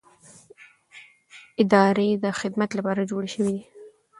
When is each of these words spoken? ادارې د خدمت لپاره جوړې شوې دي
ادارې 1.61 2.09
د 2.23 2.25
خدمت 2.39 2.69
لپاره 2.77 3.07
جوړې 3.11 3.29
شوې 3.33 3.49
دي 3.55 3.63